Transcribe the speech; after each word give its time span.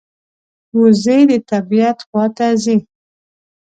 وزې 0.79 1.19
د 1.29 1.31
طبعیت 1.49 1.97
خوا 2.07 2.25
ته 2.37 2.47
ځي 2.63 2.77